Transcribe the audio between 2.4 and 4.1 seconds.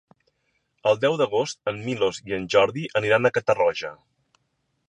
Jordi aniran a Catarroja.